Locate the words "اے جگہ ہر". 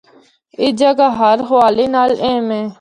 0.59-1.37